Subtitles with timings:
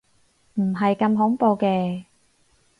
[0.55, 2.05] 唔係咁恐怖嘅